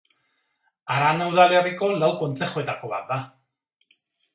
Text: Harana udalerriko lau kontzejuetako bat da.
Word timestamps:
Harana 0.93 1.29
udalerriko 1.33 1.93
lau 2.01 2.11
kontzejuetako 2.25 2.95
bat 2.99 3.11
da. 3.15 3.23